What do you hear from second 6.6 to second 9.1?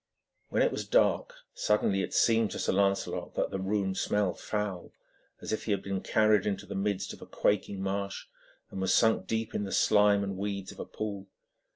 the midst of the quaking marsh, and was